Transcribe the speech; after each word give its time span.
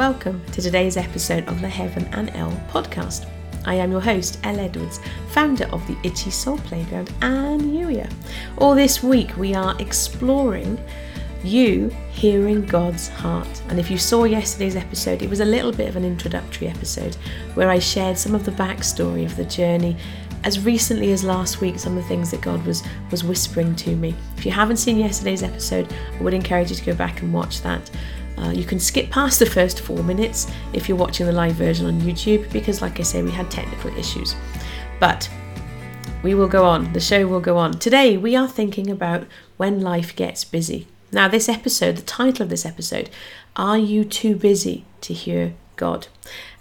welcome 0.00 0.42
to 0.46 0.62
today's 0.62 0.96
episode 0.96 1.46
of 1.46 1.60
the 1.60 1.68
Heaven 1.68 2.08
and 2.14 2.30
Elle 2.34 2.58
podcast. 2.70 3.28
I 3.66 3.74
am 3.74 3.90
your 3.90 4.00
host, 4.00 4.40
Elle 4.44 4.60
Edwards, 4.60 4.98
founder 5.28 5.66
of 5.74 5.86
the 5.86 5.96
Itchy 6.02 6.30
Soul 6.30 6.56
Playground 6.56 7.12
and 7.20 7.60
Youier. 7.60 8.10
All 8.56 8.74
this 8.74 9.02
week 9.02 9.36
we 9.36 9.54
are 9.54 9.78
exploring 9.78 10.82
you 11.44 11.94
hearing 12.12 12.64
God's 12.64 13.08
heart. 13.08 13.62
And 13.68 13.78
if 13.78 13.90
you 13.90 13.98
saw 13.98 14.24
yesterday's 14.24 14.74
episode, 14.74 15.20
it 15.20 15.28
was 15.28 15.40
a 15.40 15.44
little 15.44 15.70
bit 15.70 15.90
of 15.90 15.96
an 15.96 16.04
introductory 16.06 16.68
episode 16.68 17.16
where 17.52 17.68
I 17.68 17.78
shared 17.78 18.16
some 18.16 18.34
of 18.34 18.46
the 18.46 18.52
backstory 18.52 19.26
of 19.26 19.36
the 19.36 19.44
journey 19.44 19.98
as 20.44 20.64
recently 20.64 21.12
as 21.12 21.22
last 21.22 21.60
week 21.60 21.78
some 21.78 21.98
of 21.98 22.02
the 22.02 22.08
things 22.08 22.30
that 22.30 22.40
God 22.40 22.64
was 22.64 22.82
was 23.10 23.22
whispering 23.22 23.76
to 23.76 23.94
me. 23.94 24.14
If 24.38 24.46
you 24.46 24.52
haven't 24.52 24.78
seen 24.78 24.96
yesterday's 24.96 25.42
episode, 25.42 25.92
I 26.18 26.22
would 26.22 26.32
encourage 26.32 26.70
you 26.70 26.76
to 26.76 26.84
go 26.86 26.94
back 26.94 27.20
and 27.20 27.34
watch 27.34 27.60
that. 27.60 27.90
Uh, 28.40 28.50
you 28.50 28.64
can 28.64 28.80
skip 28.80 29.10
past 29.10 29.38
the 29.38 29.46
first 29.46 29.80
four 29.80 30.02
minutes 30.02 30.46
if 30.72 30.88
you're 30.88 30.96
watching 30.96 31.26
the 31.26 31.32
live 31.32 31.54
version 31.54 31.86
on 31.86 32.00
YouTube 32.00 32.50
because, 32.52 32.80
like 32.80 32.98
I 32.98 33.02
say, 33.02 33.22
we 33.22 33.30
had 33.30 33.50
technical 33.50 33.94
issues. 33.96 34.34
But 34.98 35.28
we 36.22 36.34
will 36.34 36.48
go 36.48 36.64
on, 36.64 36.92
the 36.92 37.00
show 37.00 37.26
will 37.26 37.40
go 37.40 37.56
on. 37.56 37.72
Today, 37.72 38.16
we 38.16 38.36
are 38.36 38.48
thinking 38.48 38.90
about 38.90 39.26
when 39.56 39.80
life 39.80 40.16
gets 40.16 40.44
busy. 40.44 40.86
Now, 41.12 41.28
this 41.28 41.48
episode, 41.48 41.96
the 41.96 42.02
title 42.02 42.44
of 42.44 42.50
this 42.50 42.64
episode, 42.64 43.10
Are 43.56 43.78
You 43.78 44.04
Too 44.04 44.36
Busy 44.36 44.84
to 45.00 45.12
Hear 45.12 45.54
God? 45.76 46.06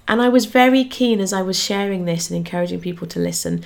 And 0.08 0.22
I 0.22 0.30
was 0.30 0.46
very 0.46 0.84
keen 0.84 1.20
as 1.20 1.32
I 1.32 1.44
was 1.44 1.62
sharing 1.62 2.06
this 2.06 2.30
and 2.30 2.38
encouraging 2.38 2.82
people 2.82 3.06
to 3.08 3.20
listen 3.20 3.64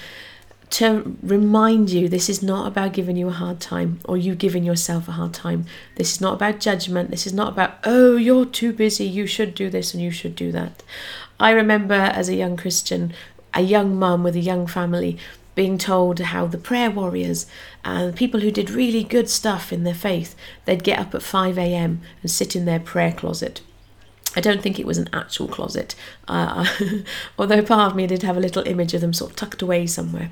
to 0.73 1.15
remind 1.21 1.91
you 1.91 2.09
this 2.09 2.29
is 2.29 2.41
not 2.41 2.65
about 2.67 2.93
giving 2.93 3.15
you 3.15 3.27
a 3.27 3.31
hard 3.33 3.59
time 3.59 3.99
or 4.05 4.17
you 4.17 4.33
giving 4.33 4.63
yourself 4.63 5.07
a 5.07 5.11
hard 5.11 5.31
time. 5.31 5.65
This 5.97 6.13
is 6.13 6.19
not 6.19 6.33
about 6.33 6.59
judgment. 6.59 7.11
This 7.11 7.27
is 7.27 7.33
not 7.33 7.53
about, 7.53 7.75
oh, 7.83 8.15
you're 8.15 8.47
too 8.47 8.73
busy, 8.73 9.05
you 9.05 9.27
should 9.27 9.53
do 9.53 9.69
this 9.69 9.93
and 9.93 10.01
you 10.01 10.09
should 10.09 10.35
do 10.35 10.51
that. 10.51 10.81
I 11.39 11.51
remember 11.51 11.93
as 11.93 12.27
a 12.27 12.33
young 12.33 12.57
Christian, 12.57 13.13
a 13.53 13.61
young 13.61 13.99
mum 13.99 14.23
with 14.23 14.35
a 14.35 14.39
young 14.39 14.65
family, 14.65 15.19
being 15.53 15.77
told 15.77 16.19
how 16.19 16.47
the 16.47 16.57
prayer 16.57 16.89
warriors 16.89 17.45
and 17.85 18.15
people 18.15 18.39
who 18.39 18.49
did 18.49 18.71
really 18.71 19.03
good 19.03 19.29
stuff 19.29 19.71
in 19.71 19.83
their 19.83 19.93
faith, 19.93 20.35
they'd 20.65 20.83
get 20.83 20.97
up 20.97 21.13
at 21.13 21.21
5 21.21 21.55
a.m. 21.59 22.01
and 22.23 22.31
sit 22.31 22.55
in 22.55 22.65
their 22.65 22.79
prayer 22.79 23.11
closet 23.11 23.61
I 24.35 24.41
don't 24.41 24.61
think 24.61 24.79
it 24.79 24.85
was 24.85 24.97
an 24.97 25.09
actual 25.13 25.47
closet, 25.47 25.95
uh, 26.27 26.65
although 27.37 27.61
part 27.61 27.91
of 27.91 27.95
me 27.95 28.07
did 28.07 28.23
have 28.23 28.37
a 28.37 28.41
little 28.41 28.65
image 28.67 28.93
of 28.93 29.01
them 29.01 29.13
sort 29.13 29.31
of 29.31 29.35
tucked 29.37 29.61
away 29.61 29.85
somewhere. 29.85 30.31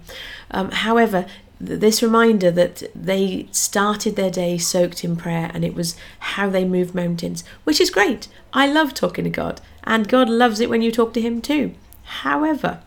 Um, 0.49 0.71
however, 0.71 1.25
th- 1.65 1.79
this 1.79 2.01
reminder 2.01 2.51
that 2.51 2.83
they 2.95 3.47
started 3.51 4.15
their 4.15 4.31
day 4.31 4.57
soaked 4.57 5.03
in 5.03 5.15
prayer 5.15 5.51
and 5.53 5.63
it 5.63 5.75
was 5.75 5.95
how 6.19 6.49
they 6.49 6.65
moved 6.65 6.95
mountains, 6.95 7.43
which 7.63 7.79
is 7.79 7.91
great. 7.91 8.27
I 8.53 8.67
love 8.67 8.93
talking 8.93 9.23
to 9.25 9.29
God, 9.29 9.61
and 9.83 10.07
God 10.07 10.29
loves 10.29 10.59
it 10.59 10.69
when 10.69 10.81
you 10.81 10.91
talk 10.91 11.13
to 11.13 11.21
Him 11.21 11.41
too. 11.41 11.73
However, 12.03 12.81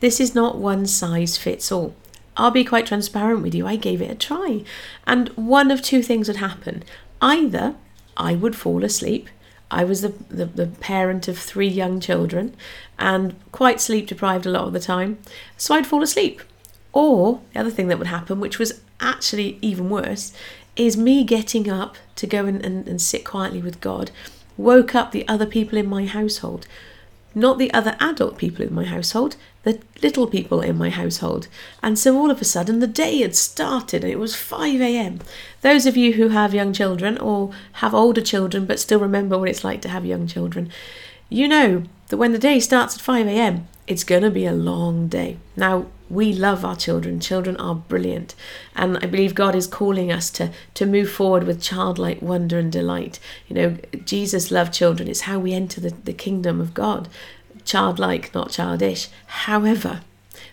this 0.00 0.20
is 0.20 0.34
not 0.34 0.58
one 0.58 0.86
size 0.86 1.36
fits 1.36 1.70
all. 1.70 1.94
I'll 2.36 2.50
be 2.50 2.64
quite 2.64 2.86
transparent 2.86 3.42
with 3.42 3.54
you, 3.54 3.66
I 3.66 3.76
gave 3.76 4.02
it 4.02 4.10
a 4.10 4.14
try, 4.14 4.62
and 5.06 5.28
one 5.30 5.70
of 5.70 5.80
two 5.80 6.02
things 6.02 6.28
would 6.28 6.36
happen. 6.36 6.82
Either 7.22 7.76
I 8.16 8.34
would 8.34 8.54
fall 8.54 8.84
asleep 8.84 9.28
I 9.70 9.84
was 9.84 10.02
the, 10.02 10.14
the, 10.28 10.44
the, 10.46 10.66
parent 10.66 11.26
of 11.26 11.38
three 11.38 11.68
young 11.68 11.98
children 11.98 12.54
and 12.98 13.34
quite 13.50 13.80
sleep 13.80 14.06
deprived 14.06 14.46
a 14.46 14.50
lot 14.50 14.66
of 14.66 14.72
the 14.72 14.80
time, 14.80 15.18
so 15.56 15.74
I'd 15.74 15.86
fall 15.86 16.02
asleep. 16.02 16.40
Or 16.92 17.40
the 17.52 17.60
other 17.60 17.70
thing 17.70 17.88
that 17.88 17.98
would 17.98 18.06
happen, 18.06 18.40
which 18.40 18.58
was 18.58 18.80
actually 19.00 19.58
even 19.60 19.90
worse, 19.90 20.32
is 20.76 20.96
me 20.96 21.24
getting 21.24 21.68
up 21.68 21.96
to 22.16 22.26
go 22.26 22.46
and, 22.46 22.64
and, 22.64 22.86
and 22.86 23.02
sit 23.02 23.24
quietly 23.24 23.60
with 23.60 23.80
God, 23.80 24.10
woke 24.56 24.94
up 24.94 25.10
the 25.10 25.26
other 25.26 25.46
people 25.46 25.78
in 25.78 25.88
my 25.88 26.06
household 26.06 26.66
not 27.36 27.58
the 27.58 27.72
other 27.74 27.94
adult 28.00 28.38
people 28.38 28.64
in 28.64 28.74
my 28.74 28.84
household, 28.84 29.36
the 29.62 29.78
little 30.02 30.26
people 30.26 30.62
in 30.62 30.78
my 30.78 30.88
household. 30.88 31.48
And 31.82 31.98
so 31.98 32.16
all 32.16 32.30
of 32.30 32.40
a 32.40 32.46
sudden 32.46 32.80
the 32.80 32.86
day 32.86 33.18
had 33.18 33.36
started 33.36 34.02
and 34.02 34.12
it 34.12 34.18
was 34.18 34.34
5 34.34 34.80
a.m. 34.80 35.20
Those 35.60 35.84
of 35.84 35.98
you 35.98 36.14
who 36.14 36.30
have 36.30 36.54
young 36.54 36.72
children 36.72 37.18
or 37.18 37.52
have 37.74 37.94
older 37.94 38.22
children 38.22 38.64
but 38.64 38.80
still 38.80 38.98
remember 38.98 39.38
what 39.38 39.50
it's 39.50 39.64
like 39.64 39.82
to 39.82 39.90
have 39.90 40.06
young 40.06 40.26
children, 40.26 40.70
you 41.28 41.46
know 41.46 41.82
that 42.08 42.16
when 42.16 42.32
the 42.32 42.38
day 42.38 42.58
starts 42.58 42.94
at 42.94 43.02
5 43.02 43.26
a.m., 43.26 43.68
it's 43.86 44.04
going 44.04 44.22
to 44.22 44.30
be 44.30 44.46
a 44.46 44.52
long 44.52 45.08
day. 45.08 45.38
Now, 45.56 45.86
we 46.08 46.32
love 46.32 46.64
our 46.64 46.76
children. 46.76 47.20
Children 47.20 47.56
are 47.56 47.74
brilliant. 47.74 48.34
And 48.74 48.96
I 48.98 49.06
believe 49.06 49.34
God 49.34 49.54
is 49.54 49.66
calling 49.66 50.12
us 50.12 50.30
to, 50.30 50.52
to 50.74 50.86
move 50.86 51.10
forward 51.10 51.44
with 51.44 51.62
childlike 51.62 52.22
wonder 52.22 52.58
and 52.58 52.70
delight. 52.70 53.18
You 53.48 53.56
know, 53.56 53.76
Jesus 54.04 54.50
loved 54.50 54.72
children. 54.72 55.08
It's 55.08 55.22
how 55.22 55.38
we 55.38 55.52
enter 55.52 55.80
the, 55.80 55.90
the 55.90 56.12
kingdom 56.12 56.60
of 56.60 56.74
God. 56.74 57.08
Childlike, 57.64 58.34
not 58.34 58.50
childish. 58.50 59.08
However, 59.26 60.02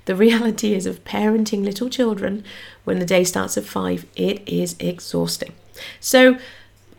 the 0.06 0.16
reality 0.16 0.74
is 0.74 0.86
of 0.86 1.04
parenting 1.04 1.64
little 1.64 1.90
children 1.90 2.44
when 2.84 3.00
the 3.00 3.06
day 3.06 3.24
starts 3.24 3.58
at 3.58 3.64
five, 3.64 4.06
it 4.16 4.48
is 4.48 4.76
exhausting. 4.80 5.54
So 6.00 6.38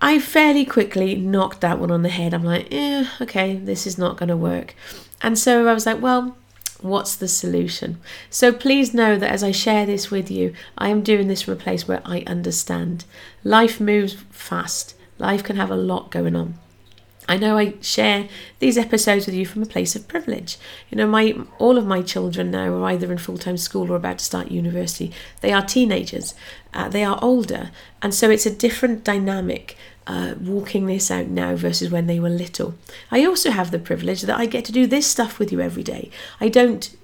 I 0.00 0.18
fairly 0.18 0.64
quickly 0.64 1.14
knocked 1.16 1.60
that 1.60 1.78
one 1.78 1.90
on 1.90 2.02
the 2.02 2.08
head. 2.08 2.34
I'm 2.34 2.44
like, 2.44 2.72
yeah, 2.72 3.08
okay, 3.20 3.56
this 3.56 3.86
is 3.86 3.98
not 3.98 4.16
going 4.16 4.28
to 4.28 4.36
work. 4.36 4.74
And 5.24 5.38
so 5.38 5.66
I 5.66 5.72
was 5.72 5.86
like, 5.86 6.02
well, 6.02 6.36
what's 6.82 7.16
the 7.16 7.28
solution? 7.28 7.98
So 8.28 8.52
please 8.52 8.92
know 8.92 9.16
that 9.16 9.32
as 9.32 9.42
I 9.42 9.52
share 9.52 9.86
this 9.86 10.10
with 10.10 10.30
you, 10.30 10.52
I 10.76 10.90
am 10.90 11.00
doing 11.00 11.28
this 11.28 11.40
from 11.40 11.54
a 11.54 11.56
place 11.56 11.88
where 11.88 12.02
I 12.04 12.24
understand. 12.26 13.06
Life 13.42 13.80
moves 13.80 14.18
fast, 14.30 14.94
life 15.18 15.42
can 15.42 15.56
have 15.56 15.70
a 15.70 15.76
lot 15.76 16.10
going 16.10 16.36
on. 16.36 16.58
I 17.28 17.36
know 17.36 17.56
I 17.56 17.74
share 17.80 18.28
these 18.58 18.76
episodes 18.76 19.26
with 19.26 19.34
you 19.34 19.46
from 19.46 19.62
a 19.62 19.66
place 19.66 19.96
of 19.96 20.08
privilege. 20.08 20.58
You 20.90 20.98
know, 20.98 21.06
my 21.06 21.34
all 21.58 21.78
of 21.78 21.86
my 21.86 22.02
children 22.02 22.50
now 22.50 22.72
are 22.74 22.84
either 22.90 23.10
in 23.10 23.18
full 23.18 23.38
time 23.38 23.56
school 23.56 23.90
or 23.90 23.96
about 23.96 24.18
to 24.18 24.24
start 24.24 24.50
university. 24.50 25.12
They 25.40 25.52
are 25.52 25.64
teenagers, 25.64 26.34
uh, 26.72 26.88
they 26.88 27.04
are 27.04 27.18
older, 27.22 27.70
and 28.02 28.14
so 28.14 28.30
it's 28.30 28.46
a 28.46 28.54
different 28.54 29.04
dynamic 29.04 29.76
uh, 30.06 30.34
walking 30.40 30.86
this 30.86 31.10
out 31.10 31.28
now 31.28 31.56
versus 31.56 31.90
when 31.90 32.06
they 32.06 32.20
were 32.20 32.28
little. 32.28 32.74
I 33.10 33.24
also 33.24 33.50
have 33.50 33.70
the 33.70 33.78
privilege 33.78 34.22
that 34.22 34.38
I 34.38 34.46
get 34.46 34.64
to 34.66 34.72
do 34.72 34.86
this 34.86 35.06
stuff 35.06 35.38
with 35.38 35.50
you 35.50 35.60
every 35.60 35.82
day. 35.82 36.10
I 36.40 36.48
don't 36.48 36.94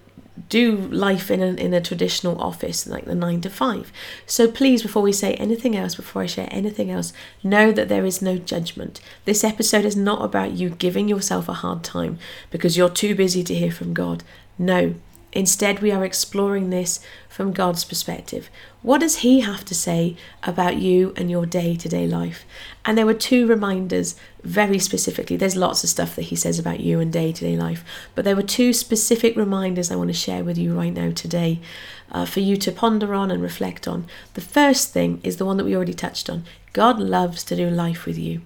do 0.49 0.77
life 0.77 1.31
in 1.31 1.43
a, 1.43 1.47
in 1.55 1.75
a 1.75 1.81
traditional 1.81 2.41
office 2.41 2.87
like 2.87 3.05
the 3.05 3.15
nine 3.15 3.41
to 3.43 3.51
five. 3.51 3.93
So 4.27 4.49
please, 4.51 4.83
before 4.83 5.03
we 5.03 5.13
say 5.13 5.35
anything 5.35 5.77
else, 5.77 5.95
before 5.95 6.23
I 6.23 6.27
share 6.27 6.49
anything 6.51 6.91
else, 6.91 7.13
know 7.43 7.73
that 7.73 7.89
there 7.89 8.05
is 8.05 8.23
no 8.23 8.39
judgment. 8.39 9.01
This 9.25 9.45
episode 9.45 9.85
is 9.85 9.97
not 9.97 10.25
about 10.25 10.53
you 10.53 10.71
giving 10.71 11.09
yourself 11.09 11.49
a 11.49 11.55
hard 11.55 11.85
time 11.85 12.19
because 12.51 12.77
you're 12.77 12.91
too 12.91 13.15
busy 13.15 13.43
to 13.45 13.55
hear 13.55 13.73
from 13.73 13.95
God. 13.95 14.25
No, 14.59 14.95
Instead, 15.33 15.79
we 15.79 15.93
are 15.93 16.05
exploring 16.05 16.71
this 16.71 16.99
from 17.29 17.53
God's 17.53 17.85
perspective. 17.85 18.51
What 18.83 19.01
does 19.01 19.19
He 19.19 19.41
have 19.41 19.65
to 19.67 19.75
say 19.75 20.17
about 20.43 20.77
you 20.77 21.13
and 21.17 21.31
your 21.31 21.47
day 21.47 21.77
to 21.77 21.89
day 21.89 22.07
life? 22.07 22.45
And 22.85 22.99
there 22.99 23.07
were 23.07 23.15
two 23.15 23.47
reminders 23.47 24.17
very 24.43 24.81
specifically. 24.81 25.37
There's 25.37 25.55
lots 25.55 25.85
of 25.85 25.91
stuff 25.91 26.17
that 26.17 26.23
He 26.23 26.37
says 26.37 26.59
about 26.59 26.81
you 26.81 26.99
and 26.99 27.13
day 27.13 27.33
to 27.33 27.45
day 27.45 27.57
life, 27.57 27.85
but 28.17 28.25
there 28.25 28.35
were 28.35 28.43
two 28.43 28.73
specific 28.73 29.37
reminders 29.37 29.91
I 29.91 29.97
want 29.97 30.09
to 30.09 30.15
share 30.15 30.43
with 30.43 30.59
you 30.59 30.75
right 30.77 30.93
now 30.93 31.13
today 31.13 31.61
uh, 32.11 32.25
for 32.25 32.41
you 32.41 32.57
to 32.57 32.73
ponder 32.73 33.15
on 33.15 33.31
and 33.31 33.41
reflect 33.41 33.87
on. 33.87 34.07
The 34.35 34.41
first 34.41 34.93
thing 34.93 35.21
is 35.23 35.37
the 35.37 35.47
one 35.47 35.59
that 35.59 35.65
we 35.65 35.77
already 35.77 35.95
touched 35.95 36.29
on 36.29 36.45
God 36.73 36.99
loves 36.99 37.43
to 37.45 37.57
do 37.57 37.69
life 37.69 38.07
with 38.07 38.19
you. 38.19 38.43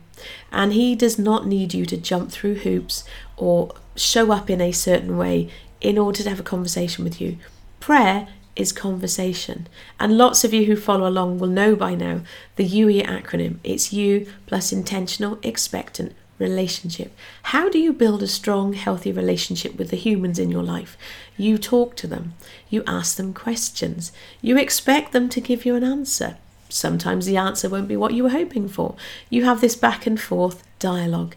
And 0.53 0.72
He 0.72 0.95
does 0.95 1.19
not 1.19 1.47
need 1.47 1.72
you 1.72 1.87
to 1.87 1.97
jump 1.97 2.31
through 2.31 2.56
hoops 2.56 3.05
or 3.37 3.75
show 3.97 4.33
up 4.33 4.51
in 4.51 4.61
a 4.61 4.72
certain 4.72 5.16
way 5.16 5.49
in 5.84 5.99
order 5.99 6.22
to 6.22 6.28
have 6.31 6.41
a 6.41 6.43
conversation 6.43 7.05
with 7.05 7.21
you. 7.21 7.37
Prayer 7.78 8.27
is 8.56 8.72
conversation. 8.72 9.69
And 10.00 10.17
lots 10.17 10.43
of 10.43 10.55
you 10.55 10.65
who 10.65 10.77
follow 10.77 11.06
along 11.06 11.39
will 11.39 11.49
know 11.49 11.77
by 11.77 11.95
now 11.95 12.22
the 12.56 12.67
Youier 12.67 13.06
acronym. 13.06 13.59
It's 13.62 13.93
you 13.93 14.27
plus 14.47 14.72
intentional, 14.72 15.39
expectant 15.43 16.15
relationship. 16.39 17.15
How 17.45 17.69
do 17.69 17.78
you 17.78 17.92
build 17.92 18.22
a 18.22 18.27
strong, 18.27 18.72
healthy 18.72 19.13
relationship 19.13 19.77
with 19.77 19.91
the 19.91 19.97
humans 19.97 20.39
in 20.39 20.51
your 20.51 20.63
life? 20.63 20.97
You 21.36 21.59
talk 21.59 21.97
to 21.97 22.07
them, 22.07 22.33
you 22.71 22.83
ask 22.87 23.16
them 23.16 23.34
questions, 23.34 24.10
you 24.41 24.57
expect 24.57 25.13
them 25.13 25.28
to 25.28 25.41
give 25.41 25.66
you 25.66 25.77
an 25.77 25.84
answer. 25.84 26.39
Sometimes 26.71 27.27
the 27.27 27.37
answer 27.37 27.69
won't 27.69 27.89
be 27.89 27.97
what 27.97 28.15
you 28.15 28.25
were 28.25 28.30
hoping 28.30 28.69
for. 28.69 28.97
You 29.28 29.45
have 29.45 29.60
this 29.60 29.77
back 29.77 30.07
and 30.07 30.19
forth 30.21 30.65
dialogue. 30.78 31.37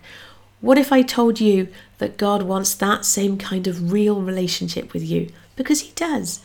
What 0.59 0.77
if 0.77 0.91
I 0.91 1.03
told 1.03 1.39
you 1.39 1.67
that 1.99 2.17
God 2.17 2.43
wants 2.43 2.73
that 2.75 3.05
same 3.05 3.37
kind 3.37 3.67
of 3.67 3.91
real 3.91 4.21
relationship 4.21 4.91
with 4.91 5.03
you? 5.03 5.29
Because 5.55 5.81
He 5.81 5.91
does. 5.95 6.41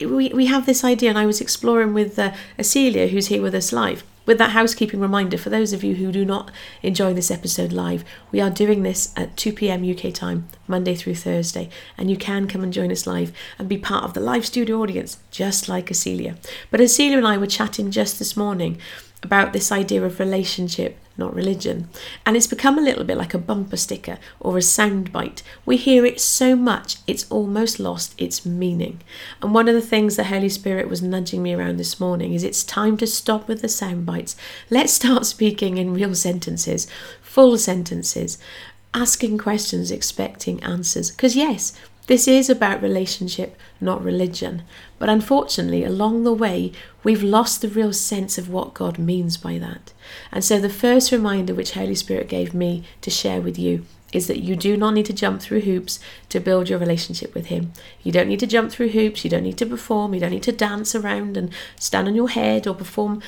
We, 0.00 0.30
we 0.30 0.46
have 0.46 0.64
this 0.64 0.82
idea, 0.82 1.10
and 1.10 1.18
I 1.18 1.26
was 1.26 1.42
exploring 1.42 1.92
with 1.92 2.18
uh, 2.18 2.32
Acelia, 2.58 3.10
who's 3.10 3.26
here 3.26 3.42
with 3.42 3.54
us 3.54 3.70
live, 3.70 4.02
with 4.24 4.38
that 4.38 4.52
housekeeping 4.52 4.98
reminder 4.98 5.36
for 5.36 5.50
those 5.50 5.74
of 5.74 5.84
you 5.84 5.96
who 5.96 6.10
do 6.10 6.24
not 6.24 6.50
enjoy 6.82 7.12
this 7.12 7.30
episode 7.30 7.70
live. 7.70 8.02
We 8.32 8.40
are 8.40 8.48
doing 8.48 8.82
this 8.82 9.12
at 9.14 9.36
2 9.36 9.52
pm 9.52 9.88
UK 9.88 10.14
time, 10.14 10.48
Monday 10.66 10.94
through 10.94 11.16
Thursday, 11.16 11.68
and 11.98 12.10
you 12.10 12.16
can 12.16 12.48
come 12.48 12.62
and 12.62 12.72
join 12.72 12.90
us 12.90 13.06
live 13.06 13.30
and 13.58 13.68
be 13.68 13.76
part 13.76 14.04
of 14.04 14.14
the 14.14 14.20
live 14.20 14.46
studio 14.46 14.80
audience, 14.80 15.18
just 15.30 15.68
like 15.68 15.86
Acelia. 15.86 16.36
But 16.70 16.80
Acelia 16.80 17.18
and 17.18 17.26
I 17.26 17.36
were 17.36 17.46
chatting 17.46 17.90
just 17.90 18.18
this 18.18 18.38
morning 18.38 18.78
about 19.22 19.52
this 19.52 19.70
idea 19.70 20.02
of 20.02 20.18
relationship, 20.18 20.98
not 21.16 21.34
religion. 21.34 21.88
And 22.24 22.36
it's 22.36 22.46
become 22.46 22.78
a 22.78 22.82
little 22.82 23.04
bit 23.04 23.16
like 23.16 23.34
a 23.34 23.38
bumper 23.38 23.76
sticker 23.76 24.18
or 24.40 24.56
a 24.56 24.60
soundbite. 24.60 25.42
We 25.66 25.76
hear 25.76 26.06
it 26.06 26.20
so 26.20 26.56
much, 26.56 26.96
it's 27.06 27.30
almost 27.30 27.78
lost 27.78 28.14
its 28.18 28.46
meaning. 28.46 29.00
And 29.42 29.54
one 29.54 29.68
of 29.68 29.74
the 29.74 29.80
things 29.80 30.16
the 30.16 30.24
Holy 30.24 30.48
Spirit 30.48 30.88
was 30.88 31.02
nudging 31.02 31.42
me 31.42 31.54
around 31.54 31.76
this 31.76 32.00
morning 32.00 32.32
is 32.32 32.42
it's 32.42 32.64
time 32.64 32.96
to 32.96 33.06
stop 33.06 33.46
with 33.46 33.60
the 33.60 33.68
sound 33.68 34.06
bites. 34.06 34.36
Let's 34.70 34.92
start 34.94 35.26
speaking 35.26 35.76
in 35.78 35.94
real 35.94 36.14
sentences, 36.14 36.86
full 37.20 37.58
sentences, 37.58 38.38
asking 38.92 39.38
questions, 39.38 39.90
expecting 39.90 40.62
answers. 40.64 41.10
Because, 41.10 41.36
yes, 41.36 41.78
this 42.10 42.26
is 42.26 42.50
about 42.50 42.82
relationship, 42.82 43.56
not 43.80 44.02
religion. 44.02 44.64
But 44.98 45.08
unfortunately, 45.08 45.84
along 45.84 46.24
the 46.24 46.32
way, 46.32 46.72
we've 47.04 47.22
lost 47.22 47.62
the 47.62 47.68
real 47.68 47.92
sense 47.92 48.36
of 48.36 48.48
what 48.48 48.74
God 48.74 48.98
means 48.98 49.36
by 49.36 49.58
that. 49.58 49.92
And 50.32 50.42
so, 50.42 50.58
the 50.58 50.68
first 50.68 51.12
reminder 51.12 51.54
which 51.54 51.74
Holy 51.74 51.94
Spirit 51.94 52.28
gave 52.28 52.52
me 52.52 52.82
to 53.02 53.10
share 53.10 53.40
with 53.40 53.60
you 53.60 53.86
is 54.12 54.26
that 54.26 54.42
you 54.42 54.56
do 54.56 54.76
not 54.76 54.94
need 54.94 55.06
to 55.06 55.12
jump 55.12 55.40
through 55.40 55.60
hoops 55.60 56.00
to 56.30 56.40
build 56.40 56.68
your 56.68 56.80
relationship 56.80 57.32
with 57.32 57.46
Him. 57.46 57.74
You 58.02 58.10
don't 58.10 58.26
need 58.26 58.40
to 58.40 58.46
jump 58.48 58.72
through 58.72 58.88
hoops, 58.88 59.22
you 59.22 59.30
don't 59.30 59.44
need 59.44 59.58
to 59.58 59.66
perform, 59.66 60.12
you 60.12 60.18
don't 60.18 60.32
need 60.32 60.42
to 60.42 60.50
dance 60.50 60.96
around 60.96 61.36
and 61.36 61.52
stand 61.76 62.08
on 62.08 62.16
your 62.16 62.30
head 62.30 62.66
or 62.66 62.74
perform 62.74 63.22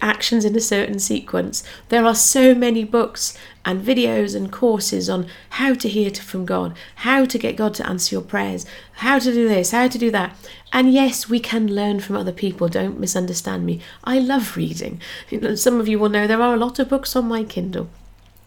actions 0.00 0.44
in 0.44 0.54
a 0.54 0.60
certain 0.60 0.98
sequence. 0.98 1.64
There 1.88 2.04
are 2.04 2.14
so 2.14 2.54
many 2.54 2.84
books 2.84 3.36
and 3.64 3.84
videos 3.84 4.36
and 4.36 4.52
courses 4.52 5.08
on 5.08 5.26
how 5.50 5.74
to 5.74 5.88
hear 5.88 6.10
from 6.10 6.44
God, 6.44 6.76
how 6.96 7.24
to 7.24 7.38
get 7.38 7.56
God 7.56 7.74
to 7.74 7.86
answer 7.86 8.14
your 8.14 8.22
prayers, 8.22 8.66
how 8.94 9.18
to 9.18 9.32
do 9.32 9.48
this, 9.48 9.72
how 9.72 9.88
to 9.88 9.98
do 9.98 10.10
that. 10.10 10.36
And 10.72 10.92
yes, 10.92 11.28
we 11.28 11.40
can 11.40 11.74
learn 11.74 12.00
from 12.00 12.16
other 12.16 12.32
people. 12.32 12.68
Don't 12.68 13.00
misunderstand 13.00 13.64
me. 13.64 13.80
I 14.04 14.18
love 14.18 14.56
reading. 14.56 15.00
some 15.56 15.80
of 15.80 15.88
you 15.88 15.98
will 15.98 16.08
know 16.08 16.26
there 16.26 16.42
are 16.42 16.54
a 16.54 16.58
lot 16.58 16.78
of 16.78 16.88
books 16.88 17.16
on 17.16 17.26
my 17.26 17.44
Kindle. 17.44 17.88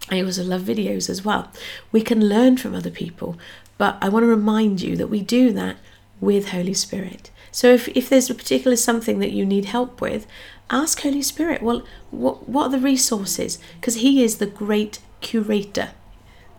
I 0.10 0.22
also 0.22 0.44
love 0.44 0.62
videos 0.62 1.10
as 1.10 1.26
well. 1.26 1.52
We 1.92 2.02
can 2.02 2.30
learn 2.30 2.58
from 2.58 2.74
other 2.74 2.92
people, 2.92 3.38
but 3.78 3.98
I 4.02 4.10
want 4.10 4.24
to 4.24 4.28
remind 4.28 4.82
you 4.82 4.96
that 4.96 5.08
we 5.08 5.22
do 5.22 5.52
that 5.54 5.78
with 6.22 6.50
Holy 6.50 6.74
Spirit. 6.74 7.30
So 7.52 7.74
if, 7.74 7.88
if 7.90 8.08
there's 8.08 8.30
a 8.30 8.36
particular 8.36 8.78
something 8.78 9.20
that 9.20 9.32
you 9.32 9.46
need 9.46 9.66
help 9.66 10.00
with, 10.00 10.28
ask 10.70 11.02
Holy 11.02 11.22
Spirit, 11.22 11.62
well, 11.62 11.84
what, 12.12 12.48
what 12.48 12.68
are 12.68 12.70
the 12.70 12.80
resources? 12.80 13.60
Because 13.80 13.96
He 13.96 14.24
is 14.24 14.38
the 14.38 14.46
great 14.46 15.00
curator. 15.22 15.92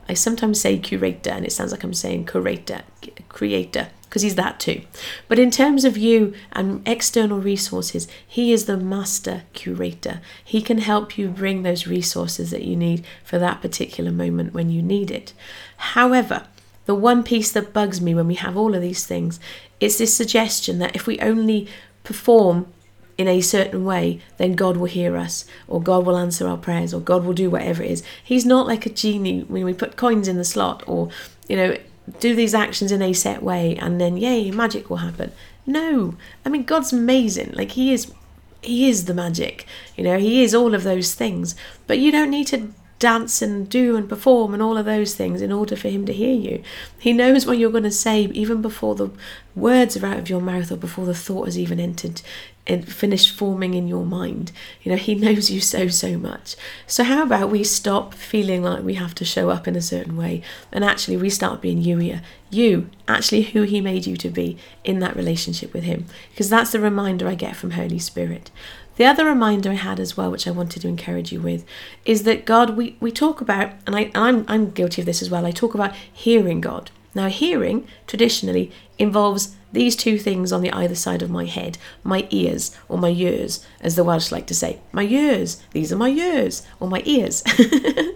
I 0.09 0.15
sometimes 0.15 0.61
say 0.61 0.79
curator 0.79 1.31
and 1.31 1.45
it 1.45 1.53
sounds 1.53 1.71
like 1.71 1.85
I'm 1.85 1.93
saying 1.93 2.27
curator, 2.27 2.83
creator, 3.29 3.89
because 4.05 4.23
he's 4.23 4.37
that 4.37 4.59
too. 4.59 4.83
But 5.29 5.39
in 5.39 5.51
terms 5.51 5.85
of 5.85 5.99
you 5.99 6.33
and 6.53 6.87
external 6.89 7.41
resources, 7.41 8.09
he 8.27 8.53
is 8.53 8.65
the 8.65 8.79
master 8.79 9.43
curator. 9.53 10.23
He 10.43 10.63
can 10.63 10.79
help 10.79 11.19
you 11.19 11.29
bring 11.29 11.63
those 11.63 11.87
resources 11.87 12.51
that 12.53 12.65
you 12.65 12.75
need 12.75 13.05
for 13.23 13.39
that 13.39 13.61
particular 13.61 14.11
moment 14.11 14.55
when 14.55 14.71
you 14.71 14.83
need 14.83 15.11
it. 15.11 15.35
However, 15.77 16.47
the 16.87 16.95
one 16.95 17.23
piece 17.23 17.53
that 17.53 17.75
bugs 17.75 18.01
me 18.01 18.15
when 18.15 18.27
we 18.27 18.37
have 18.37 18.57
all 18.57 18.75
of 18.75 18.81
these 18.81 19.05
things 19.05 19.39
is 19.79 19.99
this 19.99 20.17
suggestion 20.17 20.79
that 20.79 20.97
if 20.97 21.07
we 21.07 21.21
only 21.21 21.69
perform 22.03 22.73
in 23.19 23.29
a 23.29 23.41
certain 23.41 23.85
way, 23.85 24.21
then 24.39 24.55
God 24.55 24.77
will 24.77 24.87
hear 24.87 25.17
us, 25.17 25.45
or 25.67 25.83
God 25.83 26.07
will 26.07 26.17
answer 26.17 26.49
our 26.49 26.57
prayers, 26.57 26.95
or 26.95 27.01
God 27.01 27.25
will 27.25 27.35
do 27.35 27.51
whatever 27.51 27.83
it 27.83 27.91
is. 27.91 28.03
He's 28.23 28.47
not 28.47 28.67
like 28.67 28.87
a 28.87 28.91
genie 28.91 29.43
when 29.43 29.65
we 29.65 29.75
put 29.75 29.97
coins 29.97 30.29
in 30.29 30.39
the 30.39 30.45
slot, 30.45 30.85
or, 30.87 31.11
you 31.49 31.57
know, 31.57 31.77
do 32.21 32.35
these 32.35 32.55
actions 32.55 32.93
in 32.93 33.03
a 33.03 33.13
set 33.13 33.43
way, 33.43 33.77
and 33.77 34.01
then, 34.01 34.17
yay, 34.17 34.51
magic 34.51 34.89
will 34.89 34.99
happen. 34.99 35.33
No, 35.67 36.15
I 36.47 36.49
mean, 36.49 36.65
God's 36.65 36.93
amazing. 36.93 37.53
Like, 37.53 37.73
He 37.73 37.93
is. 37.93 38.13
He 38.61 38.89
is 38.89 39.05
the 39.05 39.15
magic, 39.15 39.67
you 39.97 40.03
know, 40.03 40.19
he 40.19 40.43
is 40.43 40.53
all 40.53 40.75
of 40.75 40.83
those 40.83 41.15
things. 41.15 41.55
But 41.87 42.01
you 42.01 42.11
don't 42.11 42.29
need 42.29 42.49
to 42.49 42.73
dance 42.99 43.41
and 43.41 43.69
do 43.69 43.97
and 43.97 44.09
perform 44.09 44.55
and 44.55 44.63
all 44.63 44.77
of 44.77 44.85
those 44.85 45.15
things 45.15 45.41
in 45.41 45.53
order 45.53 45.77
for 45.77 45.89
him 45.89 46.05
to 46.07 46.13
hear 46.13 46.35
you. 46.35 46.63
He 46.99 47.13
knows 47.13 47.47
what 47.47 47.59
you're 47.59 47.71
going 47.71 47.85
to 47.85 47.91
say 47.91 48.23
even 48.23 48.61
before 48.61 48.95
the 48.95 49.11
words 49.55 49.97
are 49.97 50.07
out 50.07 50.19
of 50.19 50.29
your 50.29 50.41
mouth 50.41 50.73
or 50.73 50.77
before 50.77 51.07
the 51.07 51.15
thought 51.15 51.47
has 51.47 51.59
even 51.59 51.81
entered 51.81 52.23
and 52.67 52.87
finished 52.87 53.31
forming 53.31 53.75
in 53.75 53.89
your 53.89 54.05
mind. 54.05 54.53
You 54.83 54.93
know, 54.93 54.99
he 54.99 55.15
knows 55.15 55.51
you 55.51 55.61
so, 55.61 55.89
so 55.89 56.19
much. 56.19 56.55
So, 56.87 57.03
how 57.03 57.23
about 57.23 57.51
we 57.51 57.65
stop 57.65 58.15
feeling 58.15 58.63
like 58.63 58.83
we 58.83 58.95
have 58.95 59.15
to 59.17 59.25
show 59.25 59.49
up 59.49 59.67
in 59.67 59.75
a 59.75 59.81
certain 59.81 60.17
way 60.17 60.43
and 60.71 60.85
actually 60.85 61.17
we 61.17 61.31
start 61.31 61.63
being 61.63 61.81
you, 61.81 62.21
you, 62.51 62.91
actually 63.07 63.43
who 63.43 63.63
he 63.63 63.81
made 63.81 64.07
you 64.07 64.17
to 64.19 64.29
be 64.29 64.59
in 64.85 64.99
that 65.01 65.17
relationship 65.17 65.73
with 65.73 65.85
him? 65.85 66.07
Because 66.31 66.51
that's 66.51 66.73
the 66.73 66.81
reminder 66.81 67.27
I 67.27 67.35
get 67.35 67.57
from 67.57 67.73
Holy 67.73 67.99
Spirit. 67.99 68.51
The 68.99 69.07
other 69.07 69.25
reminder 69.25 69.71
I 69.71 69.75
had 69.75 70.01
as 70.01 70.17
well, 70.17 70.29
which 70.29 70.49
I 70.49 70.51
wanted 70.51 70.83
to 70.83 70.89
encourage 70.89 71.31
you 71.31 71.41
with, 71.41 71.65
is 72.05 72.25
that 72.25 72.45
God, 72.45 72.77
we, 72.77 72.97
we 72.99 73.13
talk 73.13 73.41
about, 73.41 73.71
and 73.87 73.95
I, 73.95 74.11
I'm, 74.13 74.45
I'm 74.49 74.71
guilty 74.71 75.01
of 75.01 75.07
this 75.07 75.23
as 75.23 75.31
well, 75.31 75.47
I 75.47 75.53
talk 75.53 75.73
about 75.73 75.95
hearing 76.13 76.61
God. 76.61 76.91
Now, 77.15 77.29
hearing 77.29 77.87
traditionally 78.09 78.73
involves 78.99 79.55
these 79.71 79.95
two 79.95 80.19
things 80.19 80.53
on 80.53 80.63
the 80.63 80.73
either 80.73 80.97
side 80.97 81.23
of 81.23 81.31
my 81.31 81.45
head 81.45 81.79
my 82.03 82.27
ears 82.31 82.77
or 82.89 82.99
my 82.99 83.11
ears, 83.11 83.65
as 83.81 83.95
the 83.95 84.03
Welsh 84.03 84.33
like 84.33 84.49
to 84.49 84.55
say. 84.55 84.81
My 84.91 85.05
ears, 85.05 85.63
these 85.71 85.93
are 85.93 85.97
my 85.97 86.09
ears, 86.09 86.67
or 86.81 86.89
my 86.89 87.03
ears. 87.05 87.45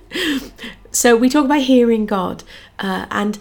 so 0.90 1.14
we 1.14 1.28
talk 1.28 1.44
about 1.44 1.60
hearing 1.60 2.06
God, 2.06 2.42
uh, 2.80 3.06
and 3.08 3.38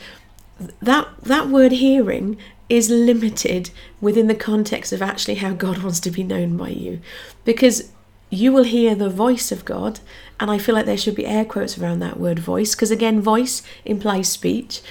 that 0.79 1.07
that 1.23 1.47
word 1.47 1.71
hearing 1.71 2.37
is 2.71 2.89
limited 2.89 3.69
within 4.00 4.27
the 4.27 4.33
context 4.33 4.94
of 4.94 5.01
actually 5.01 5.35
how 5.35 5.51
God 5.51 5.79
wants 5.79 6.00
to 6.00 6.09
be 6.09 6.23
known 6.23 6.56
by 6.56 6.69
you. 6.69 7.01
Because 7.44 7.91
you 8.29 8.53
will 8.53 8.63
hear 8.63 8.95
the 8.95 9.09
voice 9.09 9.51
of 9.51 9.65
God, 9.65 10.00
and 10.39 10.50
I 10.50 10.57
feel 10.57 10.73
like 10.73 10.85
there 10.85 10.95
should 10.95 11.15
be 11.15 11.25
air 11.25 11.44
quotes 11.44 11.77
around 11.77 12.00
that 12.00 12.18
word 12.18 12.39
voice, 12.39 12.73
because 12.73 12.89
again, 12.89 13.19
voice 13.19 13.62
implies 13.83 14.29
speech. 14.29 14.81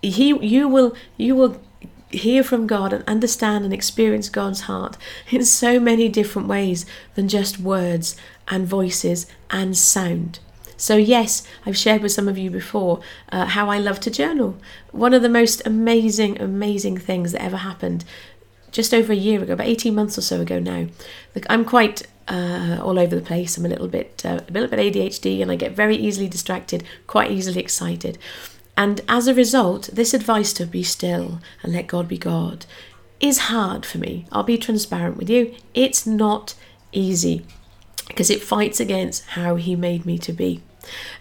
He, 0.00 0.28
you 0.28 0.68
will, 0.68 0.96
you 1.18 1.36
will 1.36 1.60
hear 2.10 2.42
from 2.42 2.66
God 2.66 2.94
and 2.94 3.04
understand 3.06 3.62
and 3.62 3.74
experience 3.74 4.30
God's 4.30 4.62
heart 4.62 4.96
in 5.28 5.44
so 5.44 5.78
many 5.78 6.08
different 6.08 6.48
ways 6.48 6.86
than 7.14 7.28
just 7.28 7.60
words 7.60 8.16
and 8.48 8.66
voices 8.66 9.26
and 9.50 9.76
sound. 9.76 10.38
So, 10.78 10.96
yes, 10.96 11.42
I've 11.66 11.76
shared 11.76 12.02
with 12.02 12.12
some 12.12 12.28
of 12.28 12.38
you 12.38 12.50
before 12.50 13.00
uh, 13.30 13.46
how 13.46 13.68
I 13.68 13.78
love 13.78 14.00
to 14.00 14.10
journal. 14.10 14.56
One 14.92 15.12
of 15.12 15.22
the 15.22 15.28
most 15.28 15.60
amazing, 15.66 16.40
amazing 16.40 16.98
things 16.98 17.32
that 17.32 17.42
ever 17.42 17.58
happened 17.58 18.04
just 18.70 18.94
over 18.94 19.12
a 19.12 19.16
year 19.16 19.42
ago, 19.42 19.54
about 19.54 19.66
18 19.66 19.94
months 19.94 20.16
or 20.16 20.20
so 20.22 20.40
ago 20.40 20.58
now. 20.58 20.86
I'm 21.50 21.64
quite 21.64 22.06
uh, 22.28 22.78
all 22.80 22.98
over 22.98 23.16
the 23.16 23.22
place. 23.22 23.58
I'm 23.58 23.66
a 23.66 23.68
little 23.68 23.88
bit, 23.88 24.22
uh, 24.24 24.40
a 24.48 24.52
little 24.52 24.68
bit 24.68 24.94
ADHD, 24.94 25.42
and 25.42 25.50
I 25.50 25.56
get 25.56 25.72
very 25.72 25.96
easily 25.96 26.28
distracted, 26.28 26.84
quite 27.06 27.30
easily 27.30 27.60
excited. 27.60 28.18
And 28.76 29.00
as 29.08 29.26
a 29.26 29.34
result, 29.34 29.90
this 29.92 30.14
advice 30.14 30.52
to 30.54 30.64
be 30.64 30.84
still 30.84 31.40
and 31.62 31.72
let 31.72 31.88
God 31.88 32.06
be 32.06 32.18
God 32.18 32.66
is 33.18 33.38
hard 33.38 33.84
for 33.84 33.98
me. 33.98 34.26
I'll 34.30 34.44
be 34.44 34.56
transparent 34.56 35.16
with 35.16 35.28
you. 35.28 35.54
It's 35.74 36.06
not 36.06 36.54
easy 36.92 37.44
because 38.06 38.30
it 38.30 38.42
fights 38.42 38.78
against 38.78 39.24
how 39.30 39.56
He 39.56 39.74
made 39.74 40.06
me 40.06 40.18
to 40.18 40.32
be. 40.32 40.62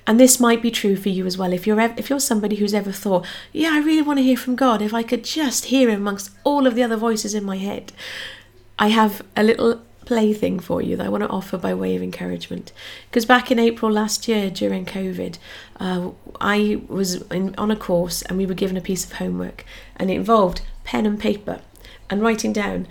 And 0.05 0.19
this 0.19 0.39
might 0.39 0.61
be 0.61 0.71
true 0.71 0.95
for 0.95 1.09
you 1.09 1.25
as 1.25 1.37
well. 1.37 1.53
If 1.53 1.67
you're 1.67 1.79
if 1.79 2.09
you're 2.09 2.19
somebody 2.19 2.57
who's 2.57 2.73
ever 2.73 2.91
thought, 2.91 3.25
yeah, 3.51 3.71
I 3.73 3.79
really 3.79 4.01
want 4.01 4.19
to 4.19 4.23
hear 4.23 4.37
from 4.37 4.55
God. 4.55 4.81
If 4.81 4.93
I 4.93 5.03
could 5.03 5.23
just 5.23 5.65
hear 5.65 5.89
Him 5.89 6.01
amongst 6.01 6.31
all 6.43 6.67
of 6.67 6.75
the 6.75 6.83
other 6.83 6.97
voices 6.97 7.33
in 7.33 7.43
my 7.43 7.57
head, 7.57 7.91
I 8.79 8.89
have 8.89 9.21
a 9.35 9.43
little 9.43 9.81
plaything 10.07 10.57
for 10.57 10.81
you 10.81 10.95
that 10.95 11.05
I 11.05 11.09
want 11.09 11.23
to 11.23 11.29
offer 11.29 11.57
by 11.57 11.73
way 11.73 11.93
of 11.95 12.01
encouragement. 12.01 12.71
Because 13.09 13.25
back 13.25 13.51
in 13.51 13.59
April 13.59 13.91
last 13.91 14.27
year 14.27 14.49
during 14.49 14.85
COVID, 14.85 15.37
uh, 15.81 16.11
I 16.39 16.81
was 16.87 17.23
in, 17.23 17.53
on 17.57 17.71
a 17.71 17.75
course 17.75 18.21
and 18.21 18.37
we 18.37 18.45
were 18.45 18.53
given 18.53 18.77
a 18.77 18.81
piece 18.81 19.03
of 19.03 19.13
homework, 19.13 19.65
and 19.97 20.09
it 20.09 20.15
involved 20.15 20.61
pen 20.85 21.05
and 21.05 21.19
paper 21.19 21.59
and 22.09 22.21
writing 22.21 22.53
down 22.53 22.87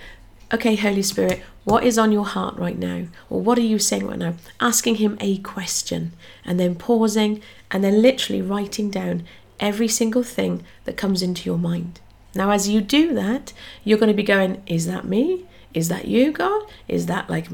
okay, 0.52 0.76
Holy 0.76 1.02
Spirit, 1.02 1.42
what 1.64 1.84
is 1.84 1.98
on 1.98 2.12
your 2.12 2.24
heart 2.24 2.56
right 2.56 2.78
now? 2.78 3.06
Or 3.28 3.40
what 3.40 3.58
are 3.58 3.62
you 3.62 3.78
saying 3.78 4.06
right 4.06 4.18
now? 4.18 4.34
Asking 4.60 4.96
Him 4.96 5.16
a 5.20 5.38
question 5.38 6.12
and 6.44 6.60
then 6.60 6.74
pausing 6.74 7.42
and 7.70 7.82
then 7.82 8.02
literally 8.02 8.42
writing 8.42 8.90
down 8.90 9.24
every 9.58 9.88
single 9.88 10.22
thing 10.22 10.64
that 10.84 10.96
comes 10.96 11.22
into 11.22 11.44
your 11.48 11.58
mind. 11.58 12.00
Now, 12.34 12.50
as 12.50 12.68
you 12.68 12.80
do 12.80 13.14
that, 13.14 13.52
you're 13.82 13.98
going 13.98 14.12
to 14.12 14.14
be 14.14 14.22
going, 14.22 14.62
Is 14.66 14.86
that 14.86 15.04
me? 15.04 15.46
Is 15.74 15.88
that 15.88 16.06
you, 16.06 16.32
God? 16.32 16.62
Is 16.88 17.06
that 17.06 17.28
like, 17.28 17.48